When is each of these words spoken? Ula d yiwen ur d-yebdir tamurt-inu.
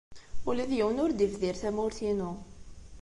Ula 0.49 0.65
d 0.69 0.71
yiwen 0.77 1.01
ur 1.03 1.11
d-yebdir 1.13 1.55
tamurt-inu. 1.61 2.31